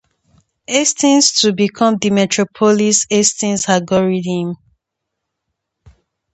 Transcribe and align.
Hastings 0.65 1.41
to 1.41 1.53
become 1.53 1.97
the 1.97 2.09
Metropolis-Hastings 2.09 3.69
algorithm. 3.69 4.55